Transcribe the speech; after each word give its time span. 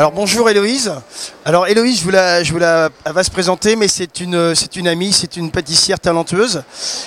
Alors 0.00 0.12
bonjour 0.12 0.48
Héloïse. 0.48 0.90
Alors 1.44 1.66
Héloïse, 1.66 1.98
je 1.98 2.04
vous 2.04 2.10
je 2.10 3.12
va 3.12 3.22
se 3.22 3.30
présenter, 3.30 3.76
mais 3.76 3.86
c'est 3.86 4.20
une, 4.20 4.34
amie, 4.88 5.12
c'est 5.12 5.36
une 5.36 5.50
pâtissière 5.50 6.00
talentueuse. 6.00 6.62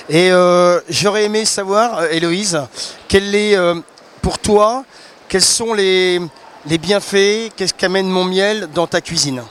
Et 0.09 0.31
euh, 0.31 0.79
j'aurais 0.87 1.23
aimé 1.23 1.43
savoir, 1.45 1.97
euh, 1.97 2.07
Héloïse, 2.11 2.61
quel 3.07 3.33
est 3.33 3.55
euh, 3.55 3.73
pour 4.21 4.37
toi, 4.37 4.85
quels 5.27 5.41
sont 5.41 5.73
les, 5.73 6.21
bienfaits, 6.67 7.49
qu'est-ce 7.55 7.73
qu'amène 7.73 8.09
mon 8.09 8.25
miel 8.25 8.69
dans 8.75 8.85
ta 8.85 9.01
cuisine? 9.01 9.41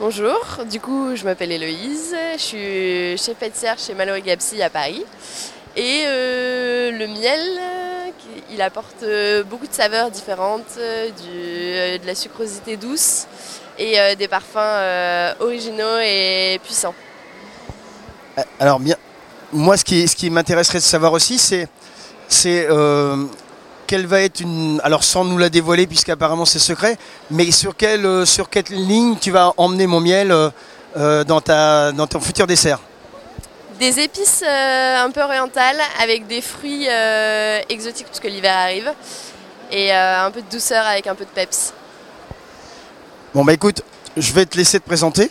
Bonjour, 0.00 0.40
du 0.68 0.80
coup 0.80 1.14
je 1.14 1.22
m'appelle 1.22 1.52
Héloïse, 1.52 2.16
je 2.32 2.42
suis 2.42 3.16
chef 3.16 3.36
pâtissière 3.36 3.78
chez 3.78 3.94
Mallory 3.94 4.22
Gapsy 4.22 4.60
à 4.60 4.70
Paris. 4.70 5.04
Et 5.76 6.02
le 6.04 7.06
miel, 7.06 7.60
il 8.52 8.62
apporte 8.62 9.02
euh, 9.02 9.42
beaucoup 9.42 9.66
de 9.66 9.72
saveurs 9.72 10.10
différentes, 10.10 10.78
euh, 10.78 11.08
du, 11.10 11.98
de 12.00 12.06
la 12.06 12.14
sucrosité 12.14 12.76
douce 12.76 13.26
et 13.78 13.96
des 14.16 14.28
parfums 14.28 15.34
originaux 15.40 15.98
et 16.00 16.60
puissants. 16.62 16.94
Alors 18.60 18.78
bien, 18.78 18.94
moi 19.52 19.76
ce 19.76 19.84
qui, 19.84 20.30
m'intéresserait 20.30 20.78
de 20.78 20.84
savoir 20.84 21.12
aussi, 21.12 21.40
c'est 21.40 21.68
quelle 23.88 24.06
va 24.06 24.20
être 24.20 24.38
une. 24.38 24.80
Alors 24.84 25.02
sans 25.02 25.24
nous 25.24 25.38
la 25.38 25.48
dévoiler 25.48 25.88
puisqu'apparemment 25.88 26.44
c'est 26.44 26.60
secret, 26.60 26.96
mais 27.32 27.50
sur 27.50 27.76
quelle, 27.76 28.24
sur 28.24 28.48
ligne 28.70 29.16
tu 29.20 29.32
vas 29.32 29.52
emmener 29.56 29.88
mon 29.88 29.98
miel 29.98 30.32
dans 30.94 32.06
ton 32.08 32.20
futur 32.20 32.46
dessert? 32.46 32.78
Des 33.84 34.00
épices 34.00 34.42
euh, 34.42 35.04
un 35.04 35.10
peu 35.10 35.20
orientales 35.20 35.76
avec 36.00 36.26
des 36.26 36.40
fruits 36.40 36.86
euh, 36.88 37.60
exotiques 37.68 38.06
puisque 38.06 38.24
l'hiver 38.24 38.56
arrive 38.56 38.90
et 39.70 39.92
euh, 39.92 40.24
un 40.24 40.30
peu 40.30 40.40
de 40.40 40.50
douceur 40.50 40.86
avec 40.86 41.06
un 41.06 41.14
peu 41.14 41.24
de 41.24 41.30
peps. 41.30 41.74
Bon 43.34 43.44
bah 43.44 43.52
écoute, 43.52 43.82
je 44.16 44.32
vais 44.32 44.46
te 44.46 44.56
laisser 44.56 44.80
te 44.80 44.86
présenter, 44.86 45.30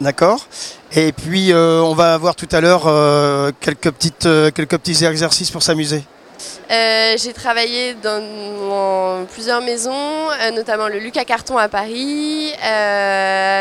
d'accord? 0.00 0.48
Et 0.96 1.12
puis 1.12 1.52
on 1.54 1.94
va 1.94 2.14
avoir 2.14 2.34
tout 2.34 2.48
à 2.50 2.60
l'heure 2.60 2.84
quelques, 3.60 3.90
petites, 3.90 4.28
quelques 4.54 4.78
petits 4.78 5.04
exercices 5.04 5.50
pour 5.50 5.62
s'amuser. 5.62 6.02
j'ai 6.70 7.32
travaillé 7.34 7.94
dans, 7.94 9.26
plusieurs 9.32 9.60
maisons, 9.60 10.28
notamment 10.54 10.88
le 10.88 10.98
Lucas 10.98 11.24
Carton 11.24 11.56
à 11.56 11.68
Paris. 11.68 12.52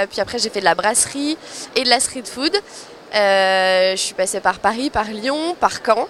puis 0.10 0.22
après, 0.22 0.40
j'ai 0.40 0.50
fait 0.50 0.62
de 0.62 0.66
la 0.66 0.76
brasserie 0.76 1.38
et 1.76 1.84
de 1.84 1.90
la 1.90 2.00
street 2.00 2.24
food. 2.26 2.54
Euh, 3.14 3.92
je 3.92 4.02
suis 4.02 4.14
passée 4.14 4.40
par 4.40 4.60
Paris, 4.60 4.90
par 4.90 5.06
Lyon, 5.06 5.56
par 5.60 5.72
Caen, 5.86 6.08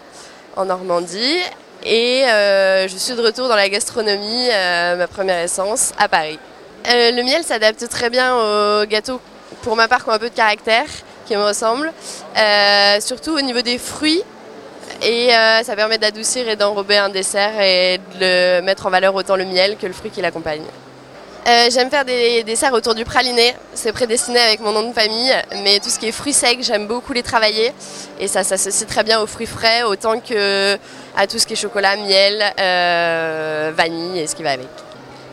en 0.55 0.65
Normandie. 0.65 1.39
Et 1.83 2.25
euh, 2.27 2.87
je 2.87 2.95
suis 2.95 3.15
de 3.15 3.21
retour 3.21 3.47
dans 3.47 3.55
la 3.55 3.69
gastronomie, 3.69 4.49
euh, 4.51 4.95
ma 4.97 5.07
première 5.07 5.39
essence, 5.39 5.93
à 5.97 6.07
Paris. 6.07 6.37
le 6.85 7.23
miel 7.23 7.43
s'adapte 7.43 7.87
très 7.89 8.09
bien 8.09 8.35
aux 8.35 8.85
gâteaux, 8.85 9.19
pour 9.63 9.75
ma 9.75 9.87
part, 9.87 10.03
qui 10.03 10.09
ont 10.09 10.13
un 10.13 10.19
peu 10.19 10.29
de 10.29 10.35
caractère, 10.35 10.85
qui 11.25 11.35
me 11.35 11.43
ressemblent. 11.43 11.91
surtout 12.99 13.31
au 13.31 13.41
niveau 13.41 13.61
des 13.61 13.79
fruits. 13.79 14.23
Et 15.01 15.29
ça 15.63 15.75
permet 15.75 15.97
d'adoucir 15.97 16.47
et 16.47 16.55
d'enrober 16.55 16.97
un 16.97 17.09
dessert 17.09 17.59
et 17.59 17.99
de 18.19 18.61
mettre 18.61 18.85
en 18.85 18.91
valeur 18.91 19.15
autant 19.15 19.35
le 19.35 19.45
miel 19.45 19.77
que 19.77 19.87
le 19.87 19.93
fruit 19.93 20.11
qui 20.11 20.21
l'accompagne. 20.21 20.65
Euh, 21.47 21.69
j'aime 21.71 21.89
faire 21.89 22.05
des 22.05 22.43
desserts 22.43 22.73
autour 22.73 22.93
du 22.93 23.03
praliné. 23.03 23.55
C'est 23.73 23.91
prédestiné 23.91 24.39
avec 24.39 24.59
mon 24.59 24.71
nom 24.71 24.87
de 24.87 24.93
famille, 24.93 25.33
mais 25.63 25.79
tout 25.79 25.89
ce 25.89 25.97
qui 25.97 26.07
est 26.07 26.11
fruits 26.11 26.33
secs, 26.33 26.61
j'aime 26.61 26.85
beaucoup 26.85 27.13
les 27.13 27.23
travailler. 27.23 27.73
Et 28.19 28.27
ça 28.27 28.43
s'associe 28.43 28.87
très 28.87 29.03
bien 29.03 29.19
aux 29.21 29.27
fruits 29.27 29.47
frais, 29.47 29.81
autant 29.83 30.19
que 30.19 30.77
à 31.17 31.27
tout 31.27 31.39
ce 31.39 31.47
qui 31.47 31.53
est 31.53 31.57
chocolat, 31.57 31.95
miel, 31.95 32.43
euh, 32.59 33.71
vanille 33.75 34.19
et 34.19 34.27
ce 34.27 34.35
qui 34.35 34.43
va 34.43 34.51
avec. 34.51 34.67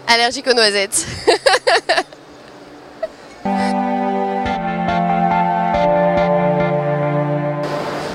Allergique 0.07 0.47
aux 0.47 0.55
noisettes. 0.55 1.05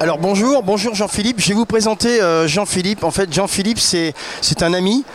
Alors 0.03 0.17
bonjour, 0.17 0.63
bonjour 0.63 0.95
Jean-Philippe. 0.95 1.39
Je 1.39 1.47
vais 1.47 1.53
vous 1.53 1.65
présenter 1.65 2.21
euh, 2.21 2.45
Jean-Philippe. 2.45 3.05
En 3.05 3.11
fait, 3.11 3.31
Jean-Philippe, 3.31 3.79
c'est, 3.79 4.13
un 4.61 4.73
ami 4.73 5.05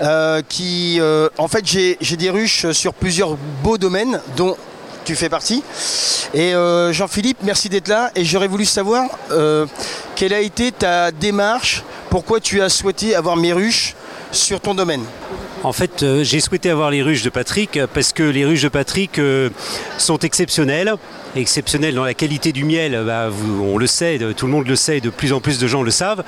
euh, 0.00 0.40
qui... 0.48 0.96
Euh, 1.00 1.28
en 1.36 1.48
fait, 1.48 1.66
j'ai 1.66 2.16
des 2.16 2.30
ruches 2.30 2.70
sur 2.70 2.94
plusieurs 2.94 3.36
beaux 3.62 3.76
domaines, 3.76 4.22
dont 4.38 4.56
tu 5.04 5.16
fais 5.16 5.28
partie. 5.28 5.62
Et 6.32 6.54
Jean-Philippe, 6.92 7.40
merci 7.42 7.68
d'être 7.68 7.88
là. 7.88 8.10
Et 8.14 8.24
j'aurais 8.24 8.48
voulu 8.48 8.64
savoir 8.64 9.04
quelle 10.16 10.32
a 10.32 10.40
été 10.40 10.72
ta 10.72 11.10
démarche, 11.10 11.84
pourquoi 12.08 12.40
tu 12.40 12.62
as 12.62 12.70
souhaité 12.70 13.14
avoir 13.14 13.36
mes 13.36 13.52
ruches 13.52 13.96
sur 14.32 14.62
ton 14.62 14.74
domaine? 14.74 15.04
En 15.64 15.72
fait, 15.72 16.04
euh, 16.04 16.22
j'ai 16.22 16.38
souhaité 16.38 16.70
avoir 16.70 16.90
les 16.92 17.02
ruches 17.02 17.24
de 17.24 17.30
Patrick 17.30 17.80
parce 17.92 18.12
que 18.12 18.22
les 18.22 18.44
ruches 18.44 18.62
de 18.62 18.68
Patrick 18.68 19.18
euh, 19.18 19.50
sont 19.98 20.18
exceptionnelles. 20.18 20.94
Exceptionnelles 21.34 21.96
dans 21.96 22.04
la 22.04 22.14
qualité 22.14 22.52
du 22.52 22.64
miel, 22.64 23.02
bah, 23.04 23.28
on 23.60 23.76
le 23.76 23.86
sait, 23.86 24.18
tout 24.36 24.46
le 24.46 24.52
monde 24.52 24.66
le 24.66 24.76
sait, 24.76 25.00
de 25.00 25.10
plus 25.10 25.32
en 25.32 25.40
plus 25.40 25.58
de 25.58 25.66
gens 25.66 25.82
le 25.82 25.90
savent. 25.90 26.22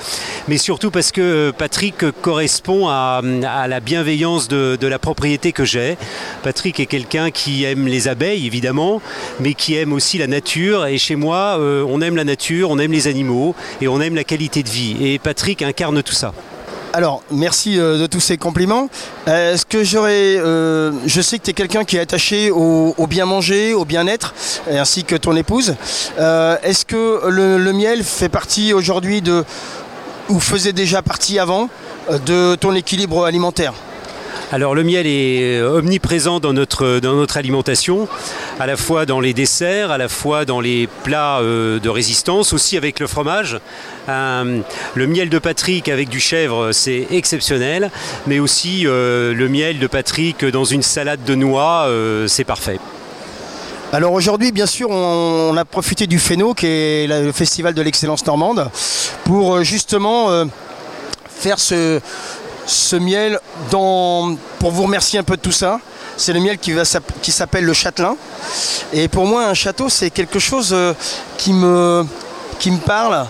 Mais 0.49 0.59
surtout 0.59 0.91
parce 0.91 1.13
que 1.13 1.53
Patrick 1.57 2.11
correspond 2.23 2.89
à, 2.89 3.23
la 3.23 3.81
bienveillance 3.81 4.49
de, 4.49 4.87
la 4.87 4.99
propriété 4.99 5.53
que 5.53 5.65
j'ai. 5.65 5.97
Patrick 6.43 6.81
est 6.81 6.87
quelqu'un 6.87 7.31
qui 7.31 7.65
aime 7.65 7.87
les 7.87 8.09
abeilles, 8.09 8.47
évidemment, 8.47 9.01
mais 9.39 9.55
qui 9.55 9.77
aime 9.77 9.93
aussi 9.93 10.19
la 10.19 10.27
nature. 10.27 10.87
Et 10.87 10.99
chez 10.99 11.17
moi, 11.17 11.57
euh, 11.59 11.85
on 11.89 12.01
aime 12.03 12.17
la 12.17 12.25
nature, 12.25 12.71
on 12.71 12.79
aime 12.79 12.93
les 12.93 13.07
animaux 13.07 13.55
et 13.81 13.89
on 13.89 14.01
aime 14.01 14.17
la 14.17 14.25
qualité 14.25 14.63
de 14.63 14.69
vie. 14.69 14.97
Et 15.01 15.19
Patrick 15.19 15.63
incarne 15.63 16.03
tout 16.03 16.15
ça. 16.15 16.35
Alors, 16.93 17.23
merci 17.31 17.79
euh, 17.79 17.99
de 17.99 18.07
tous 18.07 18.19
ces 18.19 18.37
compliments. 18.37 18.89
Euh, 19.29 19.55
est-ce 19.55 19.65
que 19.65 19.85
j'aurais. 19.85 20.37
Euh, 20.37 20.91
je 21.07 21.21
sais 21.21 21.39
que 21.39 21.45
tu 21.45 21.51
es 21.51 21.55
quelqu'un 21.55 21.85
qui 21.85 21.97
est 21.97 22.01
attaché 22.01 22.51
au, 22.51 23.07
bien 23.09 23.27
manger, 23.27 23.75
au 23.75 23.85
bien-être, 23.85 24.35
ainsi 24.69 25.05
que 25.05 25.15
ton 25.15 25.37
épouse. 25.37 25.77
Est-ce 26.19 26.85
que 26.85 27.29
le, 27.29 27.73
miel 27.73 28.03
fait 28.03 28.29
partie 28.29 28.73
aujourd'hui 28.73 29.23
de. 29.23 29.45
ou 30.29 30.41
faisait 30.41 30.73
déjà 30.73 31.01
partie 31.01 31.39
avant 31.39 31.69
de 32.27 32.57
ton 32.57 32.75
équilibre 32.75 33.25
alimentaire? 33.25 33.73
Alors 34.53 34.75
le 34.75 34.83
miel 34.83 35.07
est 35.07 35.63
omniprésent 35.63 36.41
dans 36.41 36.53
notre, 36.53 37.37
alimentation, 37.37 38.09
à 38.59 38.67
la 38.67 38.77
fois 38.77 39.07
dans 39.07 39.21
les 39.21 39.33
desserts, 39.33 39.91
à 39.91 39.99
la 39.99 40.09
fois 40.09 40.45
dans 40.45 40.61
les 40.61 40.89
plats 41.05 41.41
de 41.43 41.89
résistance, 41.89 42.53
aussi 42.53 42.77
avec 42.77 42.99
le 42.99 43.07
fromage. 43.07 43.61
Euh, 44.09 44.61
le 44.95 45.07
miel 45.07 45.29
de 45.29 45.39
Patrick 45.39 45.89
avec 45.89 46.09
du 46.09 46.21
chèvre, 46.21 46.73
c'est 46.73 47.07
exceptionnel, 47.11 47.91
mais 48.27 48.39
aussi 48.39 48.87
euh, 48.87 49.33
le 49.35 49.49
miel 49.49 49.79
de 49.79 49.87
Patrick 49.87 50.45
dans 50.45 50.65
une 50.65 50.83
salade 50.83 51.23
de 51.25 51.35
noix, 51.35 51.85
euh, 51.87 52.27
c'est 52.27 52.45
parfait. 52.45 52.79
Alors 53.93 54.13
aujourd'hui, 54.13 54.53
bien 54.53 54.67
sûr, 54.67 54.91
on, 54.91 55.57
a 55.57 55.65
profité 55.65 56.07
du 56.07 56.19
FENO, 56.19 56.55
qui 56.55 56.67
est 56.67 57.07
le 57.09 57.33
festival 57.33 57.75
de 57.75 57.83
l'excellence 57.83 58.25
normande, 58.25 58.71
pour 59.25 59.65
justement 59.65 60.45
faire 61.29 61.59
ce, 61.59 62.01
ce 62.71 62.97
miel 62.97 63.41
pour 63.69 64.71
vous 64.71 64.83
remercier 64.85 65.19
un 65.19 65.25
peu 65.25 65.37
de 65.37 65.43
tout 65.43 65.53
ça. 65.53 65.81
C'est 66.17 66.33
le 66.33 66.41
miel 66.41 66.59
qui, 66.59 67.33
s'appelle 67.33 67.65
le 67.65 67.73
châtelain. 67.73 68.17
Et 68.93 69.09
pour 69.09 69.27
moi, 69.27 69.47
un 69.47 69.55
château, 69.55 69.89
c'est 69.89 70.11
quelque 70.11 70.39
chose 70.39 70.77
qui 71.39 71.53
me, 71.53 72.05
qui 72.59 72.71
me 72.71 72.79
parle, 72.79 73.27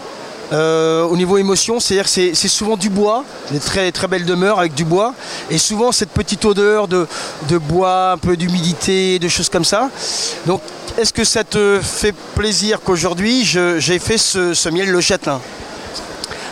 euh, 0.52 1.04
au 1.04 1.16
niveau 1.16 1.38
émotion, 1.38 1.78
c'est-à-dire 1.78 2.04
que 2.04 2.34
c'est 2.34 2.48
souvent 2.48 2.76
du 2.76 2.90
bois, 2.90 3.24
des 3.52 3.60
très, 3.60 4.08
belles 4.08 4.24
demeures 4.24 4.58
avec 4.58 4.74
du 4.74 4.84
bois, 4.84 5.14
et 5.48 5.58
souvent 5.58 5.92
cette 5.92 6.10
petite 6.10 6.44
odeur 6.44 6.88
de, 6.88 7.06
bois, 7.58 8.12
un 8.12 8.18
peu 8.18 8.36
d'humidité, 8.36 9.20
de 9.20 9.28
choses 9.28 9.48
comme 9.48 9.64
ça. 9.64 9.88
Donc, 10.46 10.60
est-ce 10.98 11.12
que 11.12 11.22
ça 11.22 11.44
te 11.44 11.78
fait 11.80 12.14
plaisir 12.34 12.80
qu'aujourd'hui 12.84 13.44
j'ai 13.44 13.98
fait 14.00 14.18
ce 14.18 14.68
miel 14.68 14.90
le 14.90 15.00
châtelain? 15.00 15.40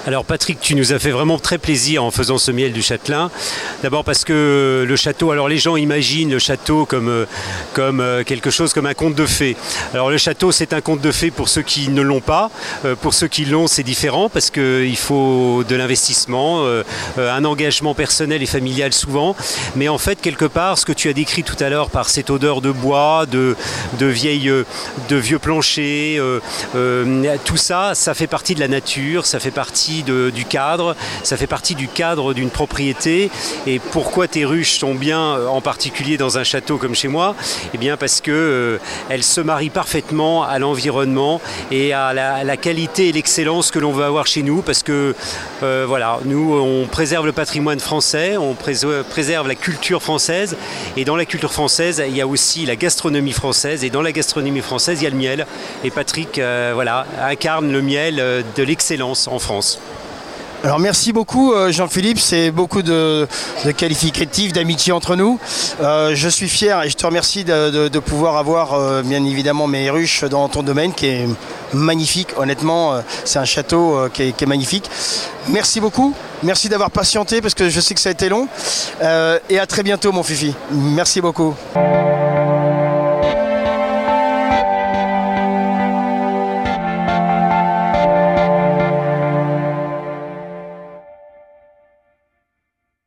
Alors 0.06 0.24
Patrick, 0.24 0.60
tu 0.60 0.74
nous 0.74 0.92
as 0.92 0.98
fait 0.98 1.10
vraiment 1.10 1.38
très 1.38 1.58
plaisir 1.58 2.02
en 2.04 2.10
faisant 2.10 2.38
ce 2.38 2.50
miel 2.50 2.72
du 2.72 2.82
châtelain. 2.82 3.30
D'abord 3.82 4.04
parce 4.04 4.24
que 4.24 4.84
le 4.86 4.96
château, 4.96 5.32
alors 5.32 5.48
les 5.48 5.58
gens 5.58 5.76
imaginent 5.76 6.30
le 6.30 6.38
château 6.38 6.86
comme, 6.86 7.08
euh, 7.08 7.26
euh, 7.78 8.24
quelque 8.24 8.50
chose 8.50 8.72
comme 8.72 8.86
un 8.86 8.94
conte 8.94 9.14
de 9.14 9.26
fées. 9.26 9.56
Alors 9.92 10.10
le 10.10 10.16
château, 10.16 10.52
c'est 10.52 10.72
un 10.72 10.80
conte 10.80 11.00
de 11.00 11.12
fées 11.12 11.30
pour 11.30 11.48
ceux 11.48 11.62
qui 11.62 11.88
ne 11.88 12.00
l'ont 12.00 12.20
pas. 12.20 12.50
Euh, 12.84 12.94
pour 12.94 13.12
ceux 13.12 13.28
qui 13.28 13.44
l'ont, 13.44 13.66
c'est 13.66 13.82
différent 13.82 14.28
parce 14.28 14.50
qu'il 14.50 14.96
faut 14.96 15.64
de 15.68 15.76
l'investissement, 15.76 16.64
un 17.18 17.44
engagement 17.44 17.94
personnel 17.94 18.42
et 18.42 18.46
familial 18.46 18.92
souvent. 18.92 19.36
Mais 19.76 19.88
en 19.88 19.98
fait, 19.98 20.20
quelque 20.20 20.44
part, 20.44 20.78
ce 20.78 20.86
que 20.86 20.92
tu 20.92 21.08
as 21.08 21.12
décrit 21.12 21.42
tout 21.42 21.62
à 21.62 21.68
l'heure 21.68 21.90
par 21.90 22.08
cette 22.08 22.30
odeur 22.30 22.60
de 22.60 22.70
bois, 22.70 23.26
de, 23.26 23.56
de, 23.98 24.06
de 25.08 25.16
vieux 25.16 25.38
planchers, 25.38 26.20
tout 27.44 27.56
ça, 27.56 27.94
ça 27.94 28.14
fait 28.14 28.26
partie 28.26 28.54
de 28.54 28.60
la 28.60 28.68
nature, 28.68 29.26
ça 29.26 29.38
fait 29.40 29.50
partie 29.50 29.97
du 30.02 30.44
cadre, 30.44 30.96
ça 31.22 31.36
fait 31.36 31.46
partie 31.46 31.74
du 31.74 31.88
cadre 31.88 32.34
d'une 32.34 32.50
propriété. 32.50 33.30
Et 33.66 33.78
pourquoi 33.78 34.28
tes 34.28 34.44
ruches 34.44 34.78
sont 34.78 34.94
bien, 34.94 35.20
euh, 35.20 35.46
en 35.46 35.60
particulier 35.60 36.16
dans 36.16 36.38
un 36.38 36.44
château 36.44 36.76
comme 36.78 36.94
chez 36.94 37.08
moi? 37.08 37.34
Eh 37.74 37.78
bien 37.78 37.96
parce 37.96 38.20
que 38.20 38.30
euh, 38.30 38.78
elles 39.08 39.24
se 39.24 39.40
marient 39.40 39.70
parfaitement 39.70 40.44
à 40.44 40.58
l'environnement 40.58 41.40
et 41.70 41.92
à 41.92 42.12
la, 42.12 42.56
qualité 42.56 43.08
et 43.08 43.12
l'excellence 43.12 43.70
que 43.70 43.78
l'on 43.78 43.92
veut 43.92 44.04
avoir 44.04 44.26
chez 44.26 44.42
nous. 44.42 44.62
Parce 44.62 44.82
que 44.82 45.14
voilà, 45.60 46.18
nous 46.24 46.54
on 46.54 46.86
préserve 46.86 47.26
le 47.26 47.32
patrimoine 47.32 47.80
français, 47.80 48.36
on 48.36 48.54
préserve 48.54 49.48
la 49.48 49.54
culture 49.54 50.02
française. 50.02 50.56
Et 50.96 51.04
dans 51.04 51.16
la 51.16 51.24
culture 51.24 51.52
française, 51.52 52.02
il 52.06 52.16
y 52.16 52.20
a 52.20 52.26
aussi 52.26 52.66
la 52.66 52.76
gastronomie 52.76 53.32
française. 53.32 53.84
Et 53.84 53.90
dans 53.90 54.02
la 54.02 54.12
gastronomie 54.12 54.60
française, 54.60 55.00
il 55.00 55.04
y 55.04 55.06
a 55.06 55.10
le 55.10 55.16
miel. 55.16 55.46
Et 55.84 55.90
Patrick, 55.90 56.40
voilà, 56.74 57.06
incarne 57.22 57.70
le 57.70 57.82
miel 57.82 58.16
de 58.16 58.62
l'excellence 58.62 59.28
en 59.28 59.38
France. 59.38 59.78
Alors 60.64 60.80
merci 60.80 61.12
beaucoup 61.12 61.52
euh, 61.52 61.70
Jean-Philippe, 61.70 62.18
c'est 62.18 62.50
beaucoup 62.50 62.82
de, 62.82 63.28
qualificatifs, 63.76 64.52
d'amitié 64.52 64.92
entre 64.92 65.14
nous. 65.14 65.38
Euh, 65.80 66.16
je 66.16 66.28
suis 66.28 66.48
fier 66.48 66.82
et 66.82 66.90
je 66.90 66.96
te 66.96 67.06
remercie 67.06 67.44
de, 67.44 67.98
pouvoir 68.00 68.36
avoir 68.36 68.74
euh, 68.74 69.02
bien 69.02 69.24
évidemment 69.24 69.68
mes 69.68 69.88
ruches 69.88 70.24
dans 70.24 70.48
ton 70.48 70.64
domaine 70.64 70.92
qui 70.92 71.06
est 71.06 71.28
magnifique. 71.72 72.30
Honnêtement, 72.36 73.00
c'est 73.24 73.38
un 73.38 73.44
château 73.44 74.08
qui 74.12 74.22
est, 74.22 74.46
magnifique. 74.46 74.90
Merci 75.48 75.80
beaucoup, 75.80 76.14
merci 76.42 76.68
d'avoir 76.68 76.90
patienté 76.90 77.40
parce 77.40 77.54
que 77.54 77.68
je 77.68 77.80
sais 77.80 77.94
que 77.94 78.00
ça 78.00 78.08
a 78.08 78.12
été 78.12 78.28
long. 78.28 78.48
et 79.48 79.58
à 79.58 79.66
très 79.66 79.82
bientôt 79.82 80.10
mon 80.12 80.22
Fifi. 80.22 80.54
Merci 80.72 81.20
beaucoup. 81.20 81.54